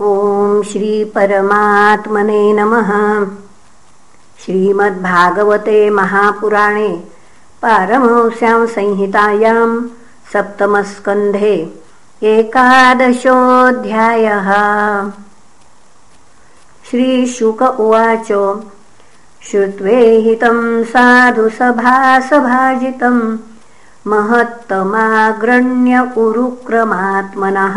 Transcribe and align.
ॐ 0.00 0.62
श्रीपरमात्मने 0.68 2.40
नमः। 2.52 2.90
श्रीमद्भागवते 4.40 5.78
महापुराणे 5.90 6.88
पारमंस्यां 7.62 8.66
संहितायां 8.74 9.68
सप्तमस्कन्धे 10.32 11.52
एकादशोऽध्यायः। 12.32 12.90
श्रीशुक 16.90 17.62
उवाच 17.62 18.28
श्रुत्वेहितं 19.50 20.58
साधुसभासभाजितं 20.92 21.56
महत्तमाग्रण्य 24.12 25.94
उरुक्रमात्मनः 26.24 27.76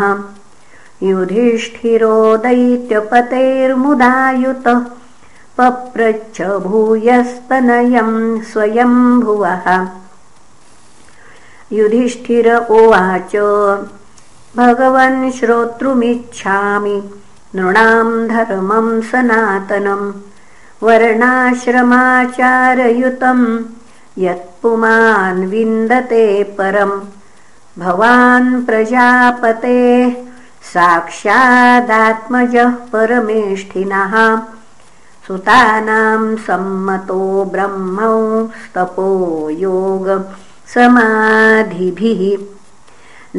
युधिष्ठिरो 1.02 2.36
दैत्यपतेर्मुदायुतः 2.36 4.86
पप्रच्छ 5.58 6.42
भूयस्तनयं 6.42 8.42
स्वयम्भुवः। 8.42 9.86
युधिष्ठिर 11.72 12.56
उवाच 12.56 13.36
भगवन् 14.56 15.30
श्रोतृमिच्छामि 15.30 17.10
नृणां 17.54 18.28
धर्मं 18.28 19.00
सनातनं 19.00 20.12
वर्णाश्रमाचारयुतं 20.82 23.64
यत्पुमान् 24.18 25.46
विन्दते 25.46 26.42
परं। 26.42 27.00
भवान् 27.78 28.66
प्रजापतेः 28.66 30.29
साक्षादात्मजः 30.62 32.70
परमेष्ठिनः। 32.70 34.42
सुतानां 35.26 36.36
सम्मतो 36.36 37.44
ब्रह्मस्तपो 37.44 39.50
योग 39.50 40.28
समाधिभिः। 40.74 42.44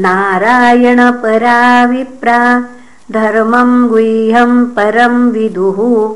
नारायणपरा 0.02 1.86
विप्रा 1.86 2.64
धर्मं 3.12 3.88
गुह्यं 3.88 4.66
परं 4.66 5.32
विदुः। 5.32 6.16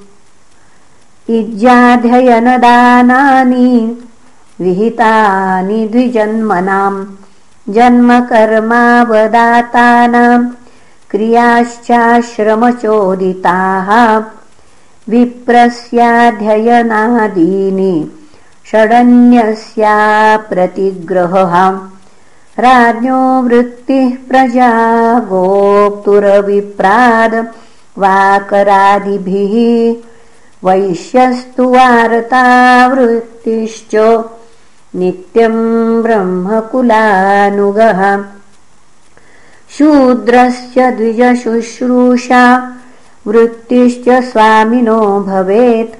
इज्याध्ययनदानानि 1.36 3.70
विहितानि 4.60 5.80
द्विजन्मनां 5.92 6.94
जन्मकर्मावदातानां 7.74 10.40
क्रियाश्चाश्रमचोदिताः 11.10 13.90
विप्रस्याध्ययनादीनि 15.12 17.94
षडन्यस्या 18.70 19.96
प्रतिग्रहः 20.48 21.54
राज्ञो 22.66 23.20
वृत्तिः 23.48 24.10
प्रजा 24.28 24.70
गोप्तुरविप्राद 25.30 27.34
वाकरादिभिः 28.02 29.54
वैश्यस्तु 30.64 31.68
वार्तावृत्तिश्च 31.68 34.24
नित्यं 34.96 36.02
ब्रह्मकुलानुगः। 36.02 38.24
शूद्रस्य 39.70 40.90
द्विजशुश्रूषा 40.90 42.72
वृत्तिश्च 43.26 44.24
स्वामिनो 44.24 45.20
भवेत्। 45.20 45.94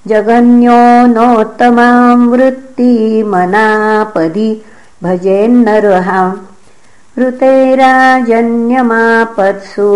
जगन्यो 0.07 0.81
नोत्तमां 1.07 2.19
वृत्तिमनापदि 2.33 4.51
भजेन्नरः 5.03 6.11
ऋतेराजन्यमापत्सु 7.19 9.91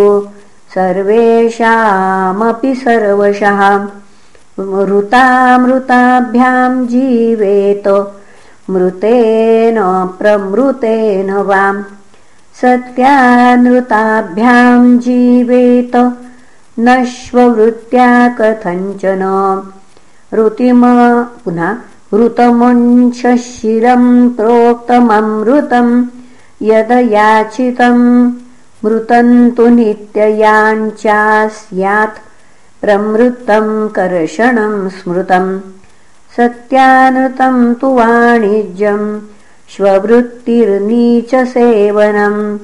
सर्वेषामपि 0.74 2.74
सर्वशः। 2.84 3.60
मृतामृताभ्यां 4.60 6.72
जीवेत 6.86 7.86
मृतेन 8.70 9.76
प्रमृतेन 10.18 11.30
वाम् 11.48 11.82
सत्यानृताभ्यां 12.60 13.58
जीवेत 15.06 15.94
नश्ववृत्त्या 16.78 18.28
कथञ्चन 18.28 19.22
ऋतिम 20.34 20.82
पुनः 21.44 21.76
ऋतमुञ्चिरं 22.14 24.28
प्रोक्तममृतं 24.28 26.04
यद 26.62 26.90
याचितं 26.90 28.30
मृतन्तु 28.84 29.68
नित्ययाञ्चा 29.68 31.48
स्यात् 31.48 32.18
प्रमृतं 32.80 33.88
कर्षणं 33.88 34.88
स्मृतं। 34.88 35.60
सत्यानृतं 36.36 37.74
तु 37.74 37.86
वाणिज्यं 37.86 39.20
श्ववृत्तिर्नीचसेवनं 39.76 42.58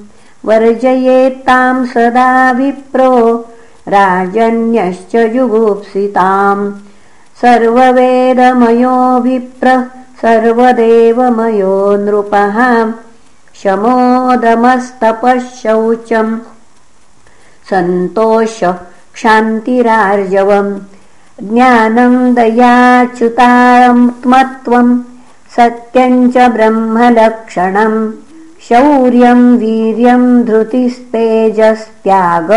वर्जयेत्तां 0.44 1.84
सदा 1.84 2.52
विप्रो 2.52 3.47
राजन्यश्च 3.88 5.16
जुगुप्सिताम् 5.16 6.72
सर्ववेदमयो 7.42 9.20
विप्रः 9.20 9.84
सर्वदेवमयो 10.22 11.96
नृपः। 11.96 12.58
शमोदमस्तपः 13.62 15.38
शौचम् 15.38 16.38
सन्तोष 17.70 18.64
क्षान्तिरार्जवम्। 19.14 20.80
ज्ञानम् 21.42 22.34
दयाच्युतात्मत्वम् 22.34 25.00
सत्यम् 25.56 26.32
च 26.32 26.48
ब्रह्मलक्षणम्। 26.48 28.12
शौर्यम् 28.68 29.58
वीर्यम् 29.58 30.44
धृतिस्तेजस्त्याग 30.44 32.50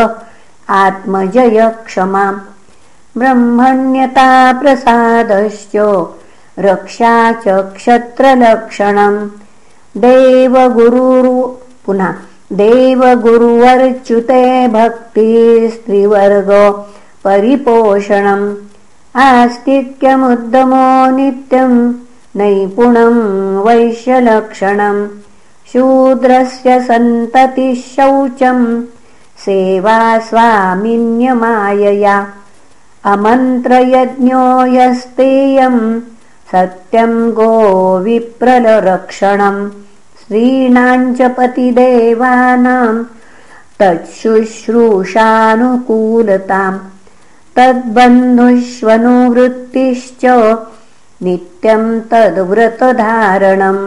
आत्मजय 0.72 1.72
क्षमा 1.86 2.32
ब्रह्मण्यता 3.18 4.54
प्रसादश्च 4.54 5.76
रक्षा 6.60 7.32
च 7.32 7.44
क्षत्रलक्षणम्। 7.48 9.30
देवगुरुरु 9.98 11.50
पुनः 11.86 12.14
देवगुरुवर्च्युते 12.54 14.68
भक्तिस्त्रिवर्ग 14.68 16.52
परिपोषणम्। 17.24 18.56
आस्तिक्यमुद्दमो 19.16 21.18
नित्यम् 21.18 21.94
नैपुणम् 22.36 23.22
वैश्यलक्षणम्। 23.66 25.08
शूद्रस्य 25.74 26.80
सन्ततिः 26.80 27.76
शौचम् 27.76 28.84
सेवा 29.46 29.98
स्वामिन्यमायया 30.30 32.16
अमन्त्रयज्ञो 33.12 34.44
यस्तेयम् 34.74 35.80
सत्यम् 36.52 37.16
गोविप्रलरक्षणम् 37.40 39.60
स्त्रीणाम् 40.22 41.08
च 41.18 41.20
पतिदेवानाम् 41.38 43.00
तच्छुश्रूषानुकूलताम् 43.82 46.80
तद्बन्धुष्वनुवृत्तिश्च 47.58 50.24
नित्यम् 51.28 51.90
तद्व्रतधारणम् 52.12 53.84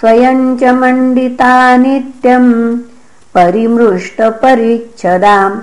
स्वयं 0.00 0.40
च 0.56 0.58
मण्डिता 0.80 1.54
नित्यम् 1.76 2.52
परिमृष्टपरिच्छदाम् 3.34 5.56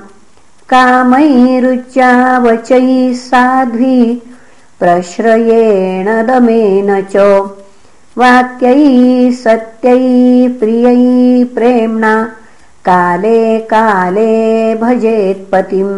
कामैरुच्चावचैः 0.72 2.90
साध्वी 3.28 4.00
प्रश्रयेण 4.80 6.08
दमेन 6.28 6.90
च। 7.14 7.16
वाक्यैः 8.18 9.32
सत्यैः 9.44 10.06
प्रियैः 10.60 11.04
प्रेम्णा 11.56 12.14
काले 12.88 13.42
काले 13.74 14.34
भजेत्पतिम्। 14.82 15.96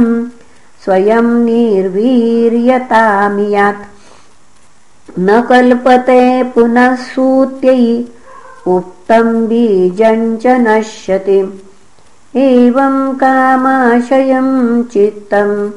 स्वयं 0.83 1.27
निर्वीर्यतामियात् 1.45 2.61
न 5.19 5.41
कल्पते 5.49 6.21
पुनः 6.53 6.91
सूत्यै 7.07 7.81
उक्तं 8.75 9.27
बीजं 9.47 10.21
च 10.43 10.45
नश्यति 10.67 11.39
एवं 12.35 13.13
कामाशयं 13.13 14.83
चित्तम् 14.83 15.71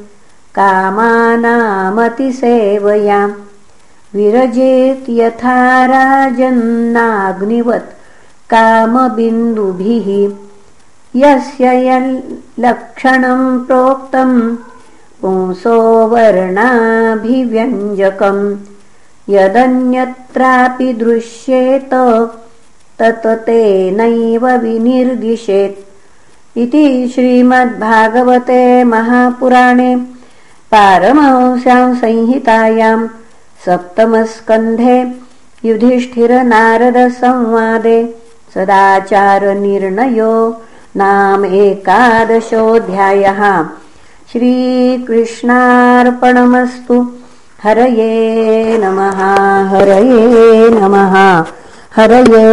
कामानामतिसेवया। 0.57 3.37
विरजेत् 4.15 5.11
यथा 5.11 5.87
राजन्नाग्निवत् 5.87 7.97
कामबिन्दुभिः। 8.51 10.33
यस्य 11.17 11.89
यल्लक्षणं 11.89 13.65
प्रोक्तम् 13.65 14.57
पुंसो 15.23 16.07
वर्णाभिव्यञ्जकम् 16.07 18.57
यदन्यत्रापि 19.29 20.93
दृश्येत 20.93 21.91
तत् 22.99 23.27
तेनैव 23.27 24.49
विनिर्दिशेत् 24.49 25.94
इति 26.63 26.87
श्रीमद्भागवते 27.15 28.59
महापुराणे 28.91 29.89
पारमहंस्यां 30.73 31.89
संहितायां 31.95 32.99
सप्तमस्कन्धे 33.65 34.99
युधिष्ठिरनारदसंवादे 35.69 37.99
सदाचारनिर्णयो 38.55 40.35
नाम 40.97 41.45
एकादशोऽध्यायः। 41.45 43.41
श्रीकृष्णार्पणमस्तु। 44.33 46.97
हरये 47.65 48.13
नमः 48.79 49.21
हरये 49.73 50.69
नमः 50.79 51.15
हरये 51.97 52.47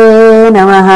नमः 0.58 0.90